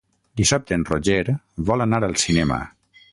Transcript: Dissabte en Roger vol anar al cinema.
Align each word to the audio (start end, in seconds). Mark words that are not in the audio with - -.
Dissabte 0.39 0.75
en 0.77 0.85
Roger 0.87 1.19
vol 1.71 1.85
anar 1.89 2.01
al 2.09 2.17
cinema. 2.25 2.59